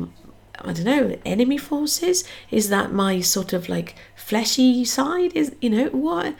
I 0.60 0.72
don't 0.72 0.84
know, 0.84 1.18
enemy 1.24 1.58
forces? 1.58 2.24
Is 2.50 2.68
that 2.68 2.92
my 2.92 3.20
sort 3.20 3.52
of 3.52 3.68
like 3.68 3.96
fleshy 4.14 4.84
side? 4.84 5.32
Is, 5.34 5.54
you 5.60 5.70
know, 5.70 5.86
what? 5.86 6.34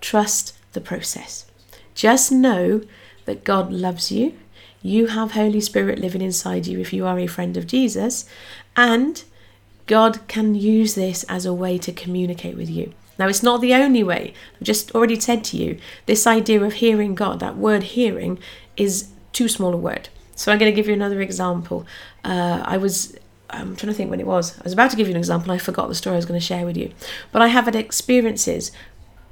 Trust 0.00 0.56
the 0.72 0.80
process. 0.80 1.46
Just 1.94 2.30
know 2.30 2.82
that 3.24 3.44
God 3.44 3.72
loves 3.72 4.12
you 4.12 4.34
you 4.84 5.06
have 5.06 5.32
Holy 5.32 5.60
Spirit 5.60 5.98
living 5.98 6.20
inside 6.20 6.66
you 6.66 6.78
if 6.78 6.92
you 6.92 7.06
are 7.06 7.18
a 7.18 7.26
friend 7.26 7.56
of 7.56 7.66
Jesus, 7.66 8.26
and 8.76 9.24
God 9.86 10.20
can 10.28 10.54
use 10.54 10.94
this 10.94 11.24
as 11.24 11.46
a 11.46 11.54
way 11.54 11.78
to 11.78 11.90
communicate 11.90 12.54
with 12.54 12.68
you. 12.68 12.92
Now, 13.18 13.26
it's 13.26 13.42
not 13.42 13.62
the 13.62 13.72
only 13.72 14.02
way. 14.02 14.34
I've 14.56 14.66
just 14.66 14.94
already 14.94 15.18
said 15.18 15.42
to 15.44 15.56
you, 15.56 15.78
this 16.04 16.26
idea 16.26 16.62
of 16.62 16.74
hearing 16.74 17.14
God, 17.14 17.40
that 17.40 17.56
word 17.56 17.82
hearing, 17.82 18.38
is 18.76 19.08
too 19.32 19.48
small 19.48 19.72
a 19.72 19.76
word. 19.78 20.10
So 20.36 20.52
I'm 20.52 20.58
going 20.58 20.70
to 20.70 20.76
give 20.76 20.86
you 20.86 20.92
another 20.92 21.22
example. 21.22 21.86
Uh, 22.22 22.62
I 22.64 22.76
was 22.76 23.16
I'm 23.48 23.76
trying 23.76 23.92
to 23.92 23.96
think 23.96 24.10
when 24.10 24.20
it 24.20 24.26
was. 24.26 24.58
I 24.58 24.64
was 24.64 24.72
about 24.72 24.90
to 24.90 24.96
give 24.96 25.06
you 25.06 25.14
an 25.14 25.18
example. 25.18 25.52
I 25.52 25.58
forgot 25.58 25.88
the 25.88 25.94
story 25.94 26.14
I 26.14 26.16
was 26.16 26.26
going 26.26 26.40
to 26.40 26.44
share 26.44 26.66
with 26.66 26.76
you. 26.76 26.92
But 27.32 27.40
I 27.40 27.48
have 27.48 27.66
had 27.66 27.76
experiences 27.76 28.72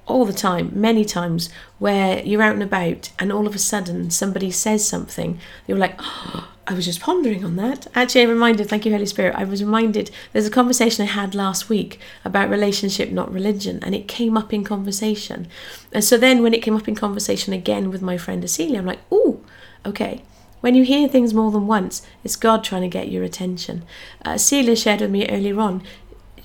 all 0.06 0.24
the 0.24 0.32
time, 0.32 0.70
many 0.74 1.04
times, 1.04 1.48
where 1.78 2.22
you're 2.24 2.42
out 2.42 2.54
and 2.54 2.62
about 2.62 3.10
and 3.18 3.32
all 3.32 3.46
of 3.46 3.54
a 3.54 3.58
sudden 3.58 4.10
somebody 4.10 4.50
says 4.50 4.86
something. 4.86 5.38
You're 5.66 5.78
like, 5.78 5.94
oh, 5.98 6.48
I 6.64 6.74
was 6.74 6.84
just 6.84 7.00
pondering 7.00 7.44
on 7.44 7.56
that. 7.56 7.88
Actually, 7.92 8.22
I 8.22 8.26
reminded, 8.26 8.68
thank 8.68 8.86
you, 8.86 8.92
Holy 8.92 9.04
Spirit, 9.06 9.34
I 9.36 9.42
was 9.42 9.64
reminded 9.64 10.12
there's 10.32 10.46
a 10.46 10.50
conversation 10.50 11.02
I 11.02 11.10
had 11.10 11.34
last 11.34 11.68
week 11.68 11.98
about 12.24 12.48
relationship, 12.50 13.10
not 13.10 13.32
religion, 13.32 13.80
and 13.82 13.96
it 13.96 14.06
came 14.06 14.36
up 14.36 14.52
in 14.52 14.62
conversation. 14.62 15.48
And 15.92 16.04
so 16.04 16.16
then 16.16 16.40
when 16.40 16.54
it 16.54 16.62
came 16.62 16.76
up 16.76 16.86
in 16.86 16.94
conversation 16.94 17.52
again 17.52 17.90
with 17.90 18.00
my 18.00 18.16
friend 18.16 18.44
Acelia, 18.44 18.78
I'm 18.78 18.86
like, 18.86 19.00
oh, 19.10 19.40
okay. 19.84 20.22
When 20.60 20.76
you 20.76 20.84
hear 20.84 21.08
things 21.08 21.34
more 21.34 21.50
than 21.50 21.66
once, 21.66 22.02
it's 22.22 22.36
God 22.36 22.62
trying 22.62 22.82
to 22.82 22.88
get 22.88 23.10
your 23.10 23.24
attention. 23.24 23.82
Uh, 24.24 24.38
Celia 24.38 24.76
shared 24.76 25.00
with 25.00 25.10
me 25.10 25.28
earlier 25.28 25.58
on, 25.58 25.82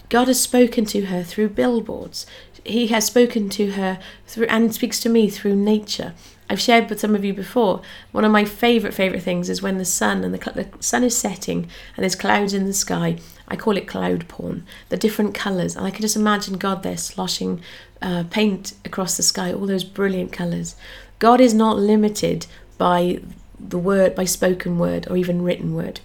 God 0.09 0.27
has 0.27 0.41
spoken 0.41 0.85
to 0.85 1.05
her 1.07 1.23
through 1.23 1.49
billboards. 1.49 2.25
He 2.63 2.87
has 2.87 3.05
spoken 3.05 3.49
to 3.49 3.71
her 3.71 3.99
through 4.25 4.47
and 4.47 4.73
speaks 4.73 4.99
to 5.01 5.09
me 5.09 5.29
through 5.29 5.55
nature. 5.55 6.13
I've 6.49 6.61
shared 6.61 6.89
with 6.89 6.99
some 6.99 7.13
of 7.13 7.25
you 7.25 7.33
before. 7.33 7.81
One 8.11 8.23
of 8.23 8.31
my 8.31 8.45
favourite 8.45 8.93
favourite 8.93 9.23
things 9.23 9.49
is 9.49 9.61
when 9.61 9.77
the 9.77 9.85
sun 9.85 10.23
and 10.23 10.33
the, 10.33 10.51
the 10.51 10.67
sun 10.81 11.03
is 11.03 11.17
setting 11.17 11.69
and 11.95 12.03
there's 12.03 12.15
clouds 12.15 12.53
in 12.53 12.65
the 12.65 12.73
sky. 12.73 13.17
I 13.49 13.55
call 13.55 13.75
it 13.75 13.87
cloud 13.87 14.27
porn. 14.27 14.65
The 14.89 14.97
different 14.97 15.35
colours, 15.35 15.75
and 15.75 15.85
I 15.85 15.91
can 15.91 16.01
just 16.01 16.15
imagine 16.15 16.57
God 16.57 16.83
there 16.83 16.97
sloshing 16.97 17.61
uh, 18.01 18.23
paint 18.29 18.73
across 18.85 19.17
the 19.17 19.23
sky, 19.23 19.51
all 19.51 19.67
those 19.67 19.83
brilliant 19.83 20.31
colours. 20.31 20.75
God 21.19 21.41
is 21.41 21.53
not 21.53 21.77
limited 21.77 22.45
by 22.77 23.19
the 23.59 23.77
word, 23.77 24.15
by 24.15 24.25
spoken 24.25 24.77
word 24.77 25.07
or 25.09 25.17
even 25.17 25.41
written 25.41 25.73
word. 25.73 25.99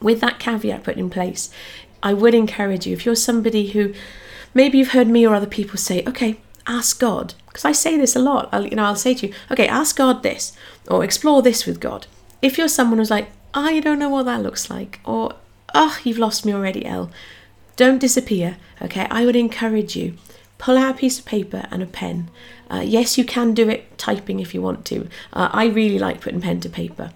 With 0.00 0.20
that 0.20 0.40
caveat 0.40 0.82
put 0.82 0.96
in 0.96 1.10
place, 1.10 1.50
I 2.02 2.12
would 2.12 2.34
encourage 2.34 2.86
you 2.86 2.94
if 2.94 3.06
you're 3.06 3.14
somebody 3.14 3.68
who 3.68 3.94
maybe 4.54 4.78
you've 4.78 4.92
heard 4.92 5.08
me 5.08 5.26
or 5.26 5.34
other 5.34 5.46
people 5.46 5.76
say, 5.76 6.04
okay, 6.06 6.38
ask 6.66 6.98
God, 6.98 7.34
because 7.46 7.64
I 7.64 7.72
say 7.72 7.96
this 7.96 8.16
a 8.16 8.20
lot. 8.20 8.48
I'll, 8.52 8.66
you 8.66 8.76
know, 8.76 8.84
I'll 8.84 8.96
say 8.96 9.14
to 9.14 9.28
you, 9.28 9.34
okay, 9.50 9.68
ask 9.68 9.96
God 9.96 10.22
this, 10.22 10.56
or 10.88 11.04
explore 11.04 11.42
this 11.42 11.66
with 11.66 11.80
God. 11.80 12.06
If 12.40 12.58
you're 12.58 12.68
someone 12.68 12.98
who's 12.98 13.10
like, 13.10 13.28
I 13.54 13.80
don't 13.80 13.98
know 13.98 14.08
what 14.08 14.24
that 14.24 14.42
looks 14.42 14.70
like, 14.70 15.00
or 15.04 15.34
oh, 15.74 15.98
you've 16.04 16.18
lost 16.18 16.44
me 16.44 16.52
already, 16.52 16.84
Elle, 16.84 17.10
don't 17.76 17.98
disappear. 17.98 18.56
Okay, 18.80 19.06
I 19.10 19.24
would 19.24 19.36
encourage 19.36 19.96
you. 19.96 20.14
Pull 20.58 20.78
out 20.78 20.94
a 20.94 20.98
piece 20.98 21.18
of 21.18 21.24
paper 21.24 21.66
and 21.70 21.82
a 21.82 21.86
pen. 21.86 22.30
Uh, 22.70 22.82
yes, 22.84 23.18
you 23.18 23.24
can 23.24 23.52
do 23.52 23.68
it 23.68 23.98
typing 23.98 24.40
if 24.40 24.54
you 24.54 24.62
want 24.62 24.84
to. 24.86 25.08
Uh, 25.32 25.48
I 25.52 25.66
really 25.66 25.98
like 25.98 26.20
putting 26.20 26.40
pen 26.40 26.60
to 26.60 26.68
paper. 26.68 27.12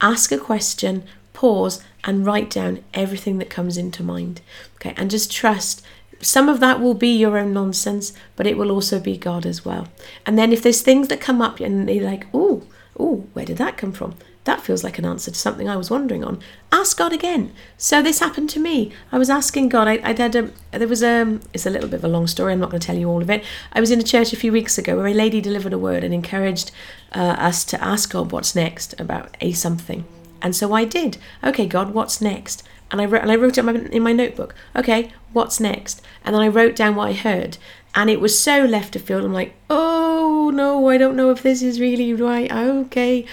Ask 0.00 0.32
a 0.32 0.38
question, 0.38 1.04
pause, 1.32 1.82
and 2.04 2.26
write 2.26 2.50
down 2.50 2.84
everything 2.94 3.38
that 3.38 3.50
comes 3.50 3.76
into 3.76 4.02
mind. 4.02 4.40
Okay, 4.76 4.94
and 4.96 5.10
just 5.10 5.32
trust 5.32 5.82
some 6.20 6.48
of 6.48 6.60
that 6.60 6.80
will 6.80 6.94
be 6.94 7.16
your 7.16 7.38
own 7.38 7.52
nonsense, 7.52 8.12
but 8.36 8.46
it 8.46 8.56
will 8.56 8.70
also 8.70 9.00
be 9.00 9.16
God 9.16 9.46
as 9.46 9.64
well. 9.64 9.88
And 10.26 10.38
then 10.38 10.52
if 10.52 10.62
there's 10.62 10.82
things 10.82 11.08
that 11.08 11.20
come 11.20 11.40
up 11.40 11.60
and 11.60 11.88
they're 11.88 12.02
like, 12.02 12.26
oh, 12.34 12.62
oh, 12.98 13.26
where 13.32 13.46
did 13.46 13.56
that 13.56 13.76
come 13.76 13.92
from? 13.92 14.14
That 14.44 14.60
feels 14.60 14.82
like 14.82 14.98
an 14.98 15.04
answer 15.04 15.30
to 15.30 15.36
something 15.36 15.68
I 15.68 15.76
was 15.76 15.90
wondering 15.90 16.24
on. 16.24 16.40
Ask 16.72 16.96
God 16.96 17.12
again. 17.12 17.52
So 17.76 18.02
this 18.02 18.20
happened 18.20 18.48
to 18.50 18.60
me. 18.60 18.90
I 19.12 19.18
was 19.18 19.28
asking 19.28 19.68
God. 19.68 19.86
I, 19.86 20.00
I 20.02 20.14
had 20.14 20.34
a 20.34 20.50
there 20.72 20.88
was 20.88 21.02
a 21.02 21.38
it's 21.52 21.66
a 21.66 21.70
little 21.70 21.90
bit 21.90 21.98
of 21.98 22.04
a 22.04 22.08
long 22.08 22.26
story. 22.26 22.52
I'm 22.52 22.60
not 22.60 22.70
going 22.70 22.80
to 22.80 22.86
tell 22.86 22.96
you 22.96 23.08
all 23.08 23.20
of 23.20 23.28
it. 23.28 23.44
I 23.72 23.80
was 23.80 23.90
in 23.90 24.00
a 24.00 24.02
church 24.02 24.32
a 24.32 24.36
few 24.36 24.50
weeks 24.50 24.78
ago 24.78 24.96
where 24.96 25.06
a 25.06 25.14
lady 25.14 25.42
delivered 25.42 25.74
a 25.74 25.78
word 25.78 26.04
and 26.04 26.14
encouraged 26.14 26.72
uh, 27.14 27.36
us 27.38 27.64
to 27.66 27.84
ask 27.84 28.10
God 28.12 28.32
what's 28.32 28.54
next 28.54 28.98
about 28.98 29.36
a 29.42 29.52
something. 29.52 30.06
And 30.42 30.54
so 30.54 30.72
I 30.72 30.84
did. 30.84 31.18
Okay, 31.44 31.66
God, 31.66 31.92
what's 31.92 32.20
next? 32.20 32.62
And 32.90 33.00
I 33.00 33.04
wrote 33.04 33.22
and 33.22 33.30
I 33.30 33.36
wrote 33.36 33.56
it 33.56 33.58
in 33.58 33.66
my, 33.66 33.72
in 33.72 34.02
my 34.02 34.12
notebook. 34.12 34.54
Okay, 34.74 35.12
what's 35.32 35.60
next? 35.60 36.02
And 36.24 36.34
then 36.34 36.42
I 36.42 36.48
wrote 36.48 36.74
down 36.76 36.96
what 36.96 37.08
I 37.08 37.12
heard. 37.12 37.56
And 37.94 38.08
it 38.08 38.20
was 38.20 38.40
so 38.40 38.64
left 38.64 38.96
of 38.96 39.02
field. 39.02 39.24
I'm 39.24 39.32
like, 39.32 39.54
oh 39.68 40.50
no, 40.54 40.88
I 40.88 40.98
don't 40.98 41.16
know 41.16 41.30
if 41.30 41.42
this 41.42 41.62
is 41.62 41.80
really 41.80 42.12
right. 42.14 42.50
Okay. 42.50 43.26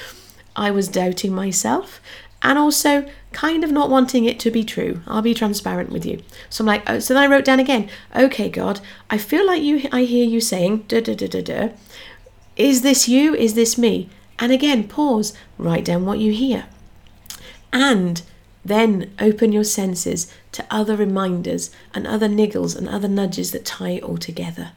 I 0.55 0.71
was 0.71 0.87
doubting 0.87 1.33
myself 1.33 2.01
and 2.41 2.57
also 2.57 3.07
kind 3.31 3.63
of 3.63 3.71
not 3.71 3.89
wanting 3.89 4.25
it 4.25 4.39
to 4.39 4.51
be 4.51 4.63
true. 4.63 5.01
I'll 5.07 5.21
be 5.21 5.33
transparent 5.33 5.91
with 5.91 6.05
you. 6.05 6.21
So 6.49 6.63
I'm 6.63 6.67
like, 6.67 6.83
oh, 6.87 6.99
so 6.99 7.13
then 7.13 7.23
I 7.23 7.27
wrote 7.27 7.45
down 7.45 7.59
again, 7.59 7.89
okay, 8.15 8.49
God, 8.49 8.79
I 9.09 9.17
feel 9.17 9.45
like 9.45 9.61
you, 9.61 9.87
I 9.91 10.03
hear 10.03 10.25
you 10.25 10.41
saying, 10.41 10.85
da 10.87 11.01
da 11.01 11.13
da 11.13 11.27
da 11.27 11.41
da. 11.41 11.69
Is 12.55 12.81
this 12.81 13.07
you? 13.07 13.35
Is 13.35 13.53
this 13.53 13.77
me? 13.77 14.09
And 14.39 14.51
again, 14.51 14.87
pause, 14.87 15.33
write 15.57 15.85
down 15.85 16.05
what 16.05 16.19
you 16.19 16.31
hear. 16.31 16.65
And 17.71 18.21
then 18.63 19.11
open 19.19 19.51
your 19.51 19.63
senses 19.63 20.31
to 20.51 20.65
other 20.69 20.95
reminders 20.95 21.71
and 21.93 22.05
other 22.05 22.27
niggles 22.27 22.75
and 22.75 22.87
other 22.89 23.07
nudges 23.07 23.51
that 23.51 23.65
tie 23.65 23.91
it 23.91 24.03
all 24.03 24.17
together. 24.17 24.71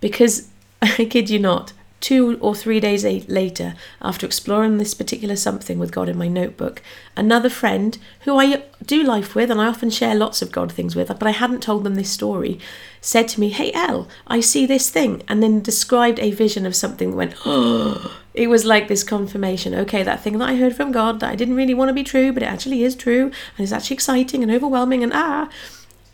Because 0.00 0.48
I 0.82 1.06
kid 1.06 1.30
you 1.30 1.38
not, 1.38 1.72
two 2.02 2.36
or 2.40 2.54
three 2.54 2.80
days 2.80 3.04
later, 3.04 3.74
after 4.02 4.26
exploring 4.26 4.76
this 4.76 4.92
particular 4.92 5.36
something 5.36 5.78
with 5.78 5.92
God 5.92 6.08
in 6.08 6.18
my 6.18 6.28
notebook, 6.28 6.82
another 7.16 7.48
friend 7.48 7.96
who 8.22 8.38
I 8.38 8.64
do 8.84 9.04
life 9.04 9.34
with 9.34 9.50
and 9.50 9.60
I 9.60 9.68
often 9.68 9.88
share 9.88 10.14
lots 10.14 10.42
of 10.42 10.52
God 10.52 10.70
things 10.70 10.96
with, 10.96 11.08
but 11.08 11.28
I 11.28 11.30
hadn't 11.30 11.62
told 11.62 11.84
them 11.84 11.94
this 11.94 12.10
story, 12.10 12.58
said 13.00 13.28
to 13.28 13.40
me, 13.40 13.50
Hey, 13.50 13.70
Elle, 13.72 14.08
I 14.26 14.40
see 14.40 14.66
this 14.66 14.90
thing, 14.90 15.22
and 15.28 15.42
then 15.42 15.62
described 15.62 16.18
a 16.18 16.32
vision 16.32 16.66
of 16.66 16.76
something 16.76 17.10
that 17.10 17.16
went, 17.16 17.34
Oh, 17.46 18.18
it 18.34 18.48
was 18.48 18.64
like 18.64 18.88
this 18.88 19.04
confirmation. 19.04 19.72
Okay, 19.72 20.02
that 20.02 20.22
thing 20.22 20.38
that 20.38 20.48
I 20.48 20.56
heard 20.56 20.74
from 20.74 20.90
God 20.90 21.20
that 21.20 21.30
I 21.30 21.36
didn't 21.36 21.56
really 21.56 21.74
want 21.74 21.88
to 21.88 21.94
be 21.94 22.04
true, 22.04 22.32
but 22.32 22.42
it 22.42 22.46
actually 22.46 22.82
is 22.82 22.96
true, 22.96 23.26
and 23.56 23.60
it's 23.60 23.72
actually 23.72 23.94
exciting 23.94 24.42
and 24.42 24.50
overwhelming, 24.50 25.02
and 25.02 25.12
ah. 25.14 25.48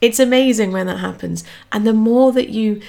It's 0.01 0.21
amazing 0.21 0.71
when 0.71 0.87
that 0.87 0.99
happens. 0.99 1.43
And 1.73 1.85
the 1.85 1.93
more 1.93 2.31
that 2.31 2.51
you 2.51 2.81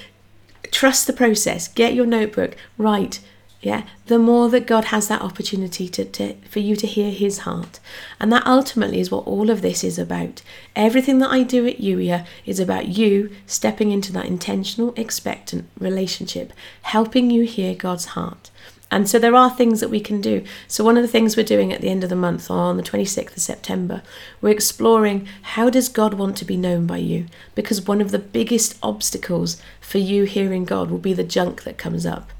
trust 0.71 1.07
the 1.07 1.13
process, 1.13 1.67
get 1.67 1.93
your 1.93 2.05
notebook, 2.05 2.55
write. 2.77 3.19
Yeah, 3.61 3.83
the 4.05 4.17
more 4.17 4.47
that 4.49 4.67
God 4.67 4.85
has 4.85 5.09
that 5.09 5.21
opportunity 5.21 5.89
to, 5.89 6.05
to 6.05 6.35
for 6.49 6.59
you 6.59 6.77
to 6.77 6.87
hear 6.87 7.11
his 7.11 7.39
heart. 7.39 7.81
And 8.17 8.31
that 8.31 8.47
ultimately 8.47 9.01
is 9.01 9.11
what 9.11 9.27
all 9.27 9.49
of 9.49 9.61
this 9.61 9.83
is 9.83 9.99
about. 9.99 10.41
Everything 10.77 11.19
that 11.19 11.29
I 11.29 11.43
do 11.43 11.67
at 11.67 11.81
Youier 11.81 12.25
is 12.45 12.61
about 12.61 12.87
you 12.87 13.35
stepping 13.45 13.91
into 13.91 14.13
that 14.13 14.27
intentional, 14.27 14.93
expectant 14.95 15.67
relationship, 15.77 16.53
helping 16.83 17.29
you 17.29 17.43
hear 17.43 17.75
God's 17.75 18.05
heart. 18.05 18.49
And 18.91 19.07
so 19.07 19.19
there 19.19 19.35
are 19.35 19.49
things 19.51 19.79
that 19.81 19.89
we 19.89 19.99
can 19.99 20.19
do. 20.19 20.43
So 20.67 20.83
one 20.83 20.97
of 20.97 21.03
the 21.03 21.07
things 21.07 21.37
we're 21.37 21.43
doing 21.43 21.71
at 21.71 21.81
the 21.81 21.89
end 21.89 22.03
of 22.03 22.09
the 22.09 22.15
month 22.15 22.49
on 22.49 22.77
the 22.77 22.83
26th 22.83 23.35
of 23.35 23.41
September, 23.41 24.01
we're 24.41 24.49
exploring 24.49 25.27
how 25.41 25.69
does 25.69 25.89
God 25.89 26.15
want 26.15 26.35
to 26.37 26.45
be 26.45 26.57
known 26.57 26.87
by 26.87 26.97
you? 26.97 27.27
Because 27.53 27.87
one 27.87 28.01
of 28.01 28.11
the 28.11 28.19
biggest 28.19 28.77
obstacles 28.81 29.61
for 29.79 29.99
you 29.99 30.23
hearing 30.23 30.65
God 30.65 30.89
will 30.89 30.97
be 30.97 31.13
the 31.13 31.23
junk 31.23 31.63
that 31.63 31.77
comes 31.77 32.05
up. 32.05 32.31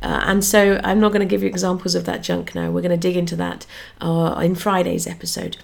Uh, 0.00 0.22
and 0.26 0.44
so 0.44 0.80
I'm 0.84 1.00
not 1.00 1.08
going 1.08 1.20
to 1.20 1.26
give 1.26 1.42
you 1.42 1.48
examples 1.48 1.94
of 1.94 2.04
that 2.04 2.22
junk 2.22 2.54
now. 2.54 2.70
We're 2.70 2.82
going 2.82 2.90
to 2.90 2.96
dig 2.96 3.16
into 3.16 3.34
that 3.36 3.66
uh, 4.00 4.40
in 4.42 4.54
Friday's 4.54 5.06
episode. 5.06 5.56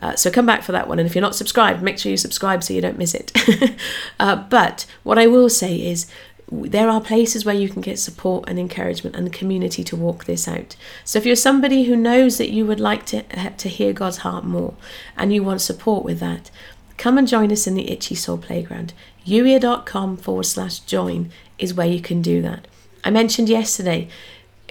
Uh, 0.00 0.16
so 0.16 0.30
come 0.30 0.46
back 0.46 0.62
for 0.62 0.72
that 0.72 0.88
one. 0.88 0.98
And 0.98 1.06
if 1.06 1.14
you're 1.14 1.22
not 1.22 1.34
subscribed, 1.34 1.82
make 1.82 1.98
sure 1.98 2.10
you 2.10 2.16
subscribe 2.16 2.64
so 2.64 2.72
you 2.72 2.80
don't 2.80 2.98
miss 2.98 3.14
it. 3.14 3.32
Uh, 4.20 4.36
but 4.36 4.86
what 5.02 5.18
I 5.18 5.26
will 5.26 5.48
say 5.48 5.74
is 5.76 6.06
there 6.52 6.90
are 6.90 7.00
places 7.00 7.44
where 7.44 7.54
you 7.54 7.68
can 7.68 7.80
get 7.80 7.98
support 7.98 8.44
and 8.46 8.58
encouragement 8.58 9.16
and 9.16 9.32
community 9.32 9.82
to 9.84 9.96
walk 9.96 10.24
this 10.26 10.46
out. 10.46 10.76
So 11.04 11.18
if 11.18 11.24
you're 11.24 11.34
somebody 11.34 11.84
who 11.84 11.96
knows 11.96 12.36
that 12.38 12.50
you 12.50 12.66
would 12.66 12.80
like 12.80 13.06
to 13.06 13.24
uh, 13.38 13.50
to 13.56 13.68
hear 13.68 13.92
God's 13.92 14.18
heart 14.18 14.44
more 14.44 14.74
and 15.16 15.32
you 15.32 15.42
want 15.42 15.62
support 15.62 16.04
with 16.04 16.20
that, 16.20 16.50
come 16.98 17.16
and 17.16 17.26
join 17.26 17.50
us 17.50 17.66
in 17.66 17.74
the 17.74 17.90
Itchy 17.90 18.14
Soul 18.14 18.38
Playground. 18.38 18.92
youier.com 19.26 20.18
forward 20.18 20.44
slash 20.44 20.80
join 20.80 21.30
is 21.58 21.74
where 21.74 21.86
you 21.86 22.02
can 22.02 22.20
do 22.20 22.42
that. 22.42 22.68
I 23.02 23.10
mentioned 23.10 23.48
yesterday 23.48 24.08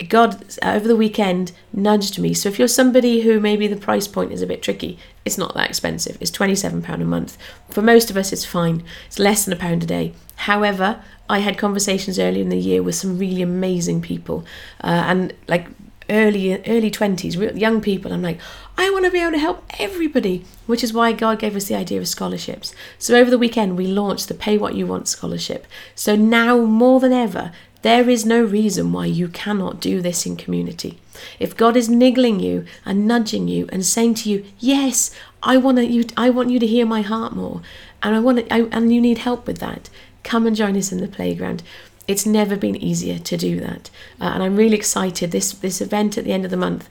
God 0.09 0.43
over 0.63 0.87
the 0.87 0.95
weekend 0.95 1.51
nudged 1.73 2.19
me. 2.19 2.33
So 2.33 2.49
if 2.49 2.59
you're 2.59 2.67
somebody 2.67 3.21
who 3.21 3.39
maybe 3.39 3.67
the 3.67 3.75
price 3.75 4.07
point 4.07 4.31
is 4.31 4.41
a 4.41 4.47
bit 4.47 4.61
tricky, 4.61 4.97
it's 5.25 5.37
not 5.37 5.53
that 5.55 5.69
expensive. 5.69 6.17
It's 6.19 6.31
£27 6.31 6.87
a 6.89 6.97
month. 7.05 7.37
For 7.69 7.81
most 7.81 8.09
of 8.09 8.17
us, 8.17 8.33
it's 8.33 8.45
fine. 8.45 8.83
It's 9.07 9.19
less 9.19 9.45
than 9.45 9.53
a 9.53 9.57
pound 9.57 9.83
a 9.83 9.87
day. 9.87 10.13
However, 10.35 11.01
I 11.29 11.39
had 11.39 11.57
conversations 11.57 12.19
earlier 12.19 12.41
in 12.41 12.49
the 12.49 12.57
year 12.57 12.83
with 12.83 12.95
some 12.95 13.17
really 13.17 13.41
amazing 13.41 14.01
people, 14.01 14.45
uh, 14.83 15.03
and 15.05 15.33
like 15.47 15.67
early 16.09 16.61
early 16.67 16.91
20s 16.91 17.57
young 17.57 17.79
people 17.79 18.11
i'm 18.11 18.21
like 18.21 18.39
i 18.77 18.89
want 18.89 19.05
to 19.05 19.11
be 19.11 19.19
able 19.19 19.31
to 19.31 19.37
help 19.37 19.63
everybody 19.79 20.43
which 20.65 20.83
is 20.83 20.91
why 20.91 21.13
god 21.13 21.39
gave 21.39 21.55
us 21.55 21.67
the 21.67 21.75
idea 21.75 21.99
of 21.99 22.07
scholarships 22.07 22.75
so 22.99 23.15
over 23.15 23.31
the 23.31 23.37
weekend 23.37 23.77
we 23.77 23.87
launched 23.87 24.27
the 24.27 24.33
pay 24.33 24.57
what 24.57 24.75
you 24.75 24.85
want 24.85 25.07
scholarship 25.07 25.65
so 25.95 26.15
now 26.15 26.57
more 26.57 26.99
than 26.99 27.13
ever 27.13 27.51
there 27.81 28.09
is 28.09 28.25
no 28.25 28.43
reason 28.43 28.91
why 28.91 29.05
you 29.05 29.27
cannot 29.27 29.79
do 29.79 30.01
this 30.01 30.25
in 30.25 30.35
community. 30.35 30.99
If 31.39 31.57
God 31.57 31.75
is 31.75 31.89
niggling 31.89 32.39
you 32.39 32.65
and 32.85 33.07
nudging 33.07 33.47
you 33.47 33.67
and 33.71 33.85
saying 33.85 34.15
to 34.15 34.29
you, 34.29 34.45
"Yes, 34.59 35.11
I 35.43 35.57
want 35.57 35.79
you 35.89 36.05
I 36.15 36.29
want 36.29 36.51
you 36.51 36.59
to 36.59 36.67
hear 36.67 36.85
my 36.85 37.01
heart 37.01 37.35
more 37.35 37.61
and 38.03 38.15
I 38.15 38.19
want 38.19 38.45
I, 38.51 38.61
and 38.71 38.93
you 38.93 39.01
need 39.01 39.19
help 39.19 39.47
with 39.47 39.59
that," 39.59 39.89
come 40.23 40.45
and 40.45 40.55
join 40.55 40.77
us 40.77 40.91
in 40.91 41.01
the 41.01 41.07
playground. 41.07 41.63
It's 42.07 42.25
never 42.25 42.55
been 42.55 42.75
easier 42.75 43.19
to 43.19 43.37
do 43.37 43.59
that. 43.59 43.89
Uh, 44.19 44.31
and 44.33 44.43
I'm 44.43 44.55
really 44.55 44.77
excited 44.77 45.31
this 45.31 45.51
this 45.53 45.81
event 45.81 46.17
at 46.17 46.23
the 46.25 46.33
end 46.33 46.45
of 46.45 46.51
the 46.51 46.57
month. 46.57 46.89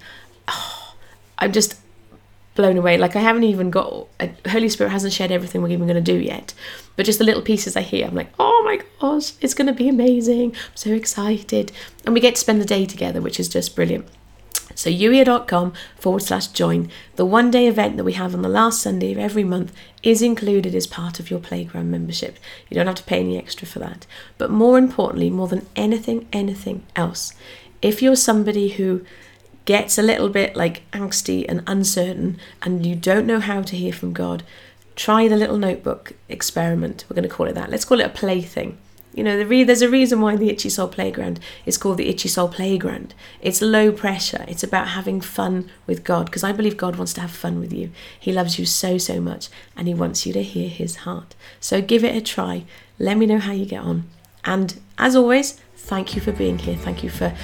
Oh, 0.49 0.95
I'm 1.39 1.53
just 1.53 1.77
blown 2.61 2.77
away. 2.77 2.99
Like 2.99 3.17
I 3.17 3.21
haven't 3.21 3.45
even 3.45 3.71
got 3.71 4.07
Holy 4.49 4.69
Spirit 4.69 4.91
hasn't 4.91 5.15
shared 5.15 5.33
everything 5.33 5.63
we're 5.63 5.71
even 5.71 5.87
going 5.87 6.03
to 6.03 6.13
do 6.13 6.19
yet, 6.19 6.53
but 6.95 7.07
just 7.07 7.19
the 7.19 7.25
little 7.25 7.43
pieces 7.43 7.75
I 7.75 7.81
hear, 7.81 8.07
I'm 8.07 8.15
like, 8.15 8.33
oh 8.39 8.63
my 8.67 8.81
gosh, 9.01 9.33
it's 9.41 9.55
going 9.55 9.67
to 9.67 9.73
be 9.73 9.89
amazing! 9.89 10.51
I'm 10.55 10.77
so 10.77 10.91
excited, 10.91 11.73
and 12.05 12.13
we 12.13 12.21
get 12.21 12.35
to 12.35 12.41
spend 12.41 12.61
the 12.61 12.67
day 12.67 12.85
together, 12.85 13.23
which 13.23 13.41
is 13.41 13.49
just 13.49 13.75
brilliant. 13.75 14.07
So 14.75 14.91
youier.com 14.91 15.73
forward 15.97 16.23
slash 16.23 16.49
join. 16.49 16.91
The 17.17 17.25
one 17.25 17.51
day 17.51 17.67
event 17.67 17.97
that 17.97 18.05
we 18.05 18.13
have 18.13 18.35
on 18.35 18.43
the 18.43 18.49
last 18.49 18.83
Sunday 18.83 19.13
of 19.13 19.19
every 19.19 19.43
month 19.43 19.73
is 20.03 20.23
included 20.23 20.75
as 20.75 20.87
part 20.87 21.19
of 21.19 21.31
your 21.31 21.41
playground 21.41 21.91
membership. 21.91 22.39
You 22.69 22.75
don't 22.77 22.87
have 22.87 22.97
to 22.97 23.03
pay 23.05 23.21
any 23.21 23.37
extra 23.37 23.67
for 23.67 23.79
that. 23.81 24.07
But 24.39 24.51
more 24.51 24.79
importantly, 24.79 25.29
more 25.29 25.49
than 25.49 25.67
anything, 25.77 26.29
anything 26.33 26.85
else, 26.95 27.35
if 27.83 28.01
you're 28.01 28.17
somebody 28.17 28.69
who 28.69 29.05
gets 29.65 29.99
a 29.99 30.03
little 30.03 30.29
bit 30.29 30.57
like 30.57 30.91
angsty 30.93 31.45
and 31.49 31.63
uncertain 31.67 32.39
and 32.63 32.87
you 32.87 32.95
don't 32.95 33.27
know 33.27 33.41
how 33.41 33.63
to 33.63 33.77
hear 33.77 33.93
from 33.93 34.13
God, 34.13 34.43
try 34.97 35.29
the 35.29 35.37
little 35.37 35.59
notebook 35.59 36.13
experiment. 36.29 37.05
We're 37.09 37.15
going 37.15 37.29
to 37.29 37.35
call 37.35 37.47
it 37.47 37.55
that. 37.55 37.71
Let's 37.71 37.85
call 37.85 38.01
it 38.01 38.07
a 38.07 38.11
plaything. 38.11 38.79
You 39.15 39.25
know, 39.25 39.37
the 39.37 39.47
re- 39.47 39.65
there's 39.65 39.83
a 39.83 39.89
reason 39.89 40.21
why 40.21 40.37
the 40.37 40.51
Itchy 40.51 40.69
Soul 40.69 40.87
Playground 40.87 41.41
is 41.67 41.77
called 41.77 41.97
the 41.97 42.09
Itchy 42.09 42.29
Soul 42.29 42.49
Playground. 42.49 43.13
It's 43.41 43.61
low 43.61 43.91
pressure. 43.91 44.45
It's 44.47 44.63
about 44.63 44.89
having 44.89 45.21
fun 45.21 45.69
with 45.87 46.05
God 46.05 46.27
because 46.27 46.45
I 46.45 46.53
believe 46.53 46.77
God 46.77 46.97
wants 46.97 47.13
to 47.15 47.21
have 47.23 47.33
fun 47.33 47.59
with 47.59 47.73
you. 47.73 47.91
He 48.19 48.33
loves 48.33 48.59
you 48.59 48.67
so, 48.67 48.99
so 48.99 49.21
much 49.21 49.49
and 49.77 49.89
He 49.89 49.95
wants 49.95 50.27
you 50.27 50.33
to 50.35 50.43
hear 50.43 50.69
His 50.69 50.97
heart. 50.97 51.35
So 51.59 51.83
give 51.83 52.05
it 52.05 52.15
a 52.15 52.21
try. 52.21 52.65
Let 52.99 53.17
me 53.17 53.27
know 53.27 53.39
how 53.39 53.53
you 53.53 53.67
get 53.67 53.83
on. 53.83 54.09
And 54.45 54.81
as 54.97 55.17
always, 55.17 55.53
thank 55.77 56.15
you 56.15 56.21
for 56.21 56.33
being 56.33 56.59
here. 56.59 56.77
Thank 56.77 57.03
you 57.03 57.11
for 57.11 57.35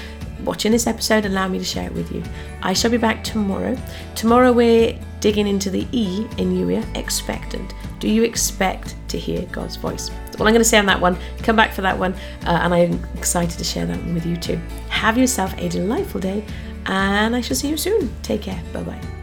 watching 0.45 0.73
this 0.73 0.87
episode 0.87 1.25
allow 1.25 1.49
me 1.49 1.59
to 1.59 1.64
share 1.64 1.87
it 1.87 1.93
with 1.93 2.12
you. 2.12 2.23
I 2.62 2.73
shall 2.73 2.90
be 2.90 2.97
back 2.97 3.25
tomorrow. 3.25 3.76
Tomorrow 4.14 4.52
we're 4.52 4.99
digging 5.21 5.47
into 5.47 5.71
the 5.71 5.87
E 5.93 6.26
in 6.38 6.55
Youier, 6.55 6.85
expectant. 6.97 7.73
Do 7.99 8.09
you 8.09 8.23
expect 8.23 8.95
to 9.09 9.19
hear 9.19 9.43
God's 9.47 9.76
voice? 9.76 10.09
That's 10.09 10.40
all 10.40 10.47
I'm 10.47 10.52
going 10.52 10.61
to 10.61 10.64
say 10.64 10.78
on 10.78 10.87
that 10.87 11.00
one. 11.00 11.16
Come 11.38 11.57
back 11.57 11.73
for 11.73 11.83
that 11.83 11.99
one, 11.99 12.12
uh, 12.45 12.61
and 12.62 12.75
I'm 12.75 13.05
excited 13.16 13.59
to 13.59 13.64
share 13.64 13.87
that 13.87 13.99
one 13.99 14.14
with 14.14 14.26
you 14.26 14.37
too. 14.37 14.57
Have 14.88 15.16
yourself 15.16 15.55
a 15.59 15.69
delightful 15.69 16.21
day, 16.21 16.45
and 16.87 17.35
I 17.35 17.40
shall 17.40 17.57
see 17.57 17.69
you 17.69 17.76
soon. 17.76 18.14
Take 18.23 18.43
care. 18.43 18.62
Bye 18.73 18.83
bye. 18.83 19.16